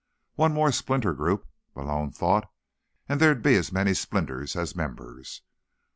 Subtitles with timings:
[0.33, 1.45] One more splinter group,
[1.75, 2.51] Malone thought,
[3.07, 5.43] and there'd be as many splinters as members.